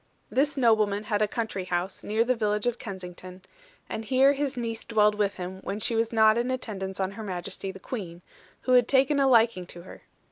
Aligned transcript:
This 0.31 0.57
nobleman 0.57 1.03
had 1.03 1.21
a 1.21 1.27
country 1.27 1.65
house 1.65 2.03
near 2.03 2.23
the 2.23 2.33
village 2.33 2.65
of 2.65 2.79
Kensington; 2.79 3.43
and 3.87 4.03
here 4.03 4.33
his 4.33 4.57
niece 4.57 4.83
dwelled 4.83 5.13
with 5.13 5.35
him, 5.35 5.59
when 5.61 5.79
she 5.79 5.95
was 5.95 6.11
not 6.11 6.39
in 6.39 6.49
attendance 6.49 6.99
on 6.99 7.11
Her 7.11 7.23
Majesty 7.23 7.71
the 7.71 7.79
Queen, 7.79 8.23
who 8.61 8.71
had 8.71 8.87
taken 8.87 9.19
a 9.19 9.27
liking 9.27 9.67
to 9.67 9.83
her. 9.83 10.01